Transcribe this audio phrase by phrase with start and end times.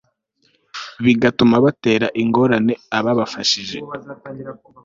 [1.03, 3.77] bigatuma batera ingorane ababafashije